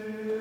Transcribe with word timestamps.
Amen. 0.00 0.39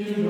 you 0.00 0.29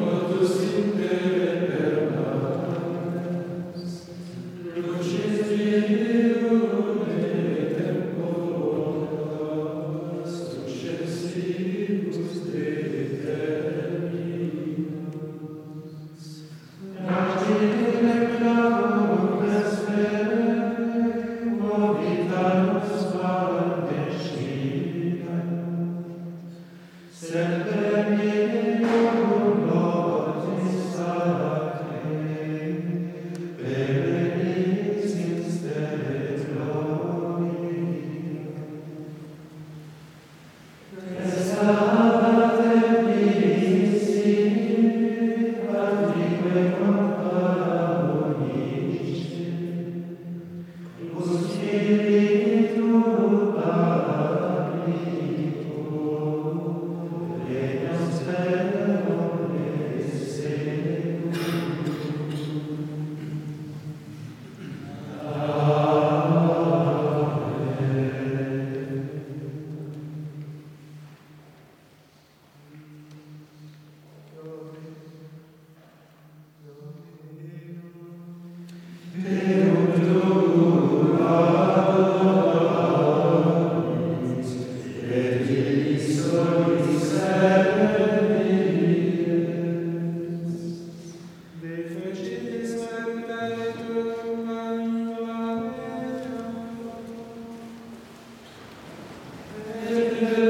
Amen. 100.23 100.50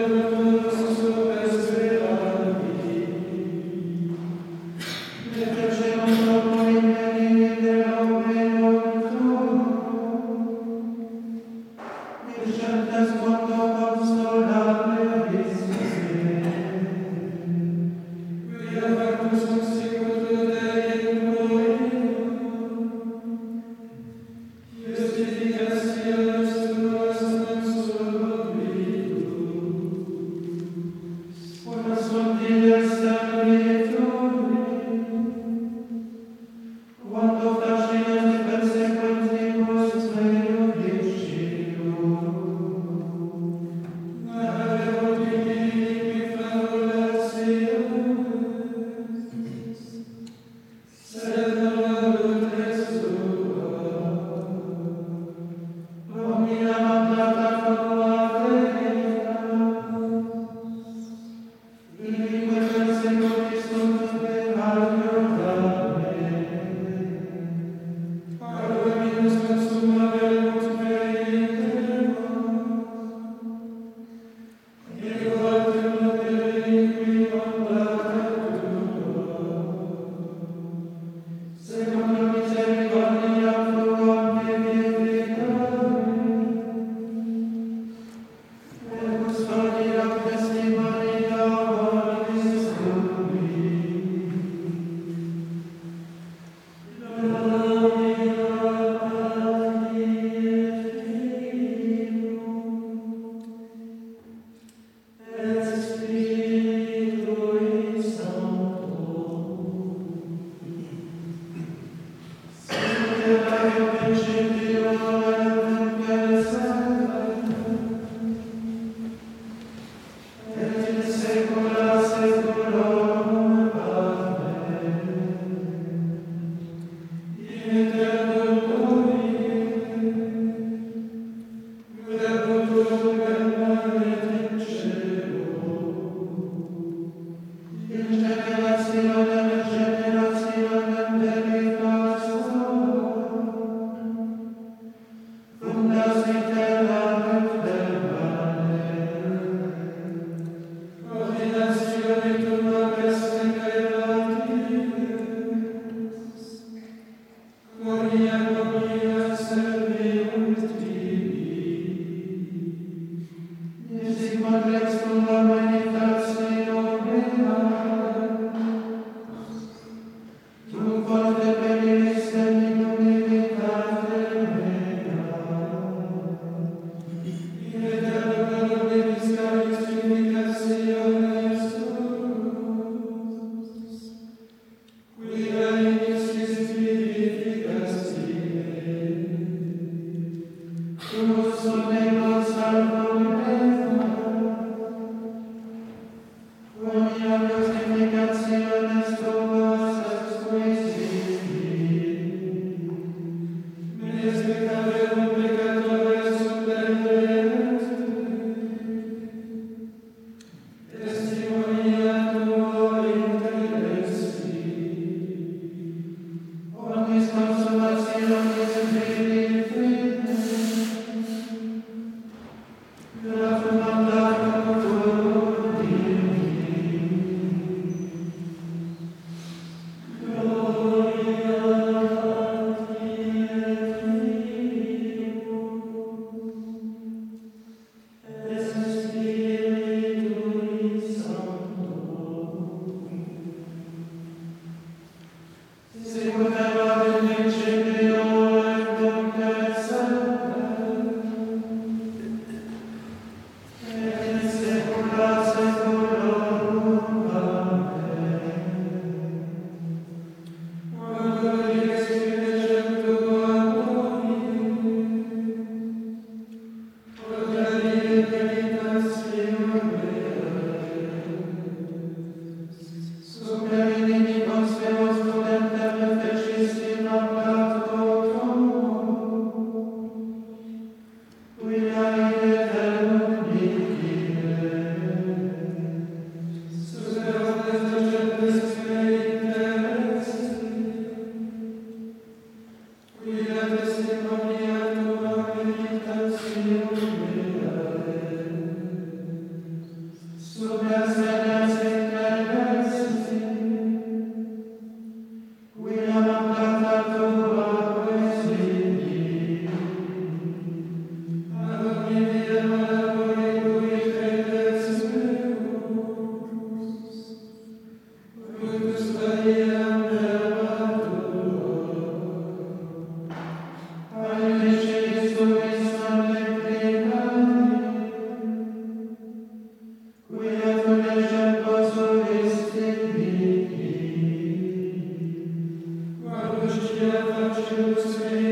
You 337.00 337.12
virtues 337.12 338.20
in 338.20 338.49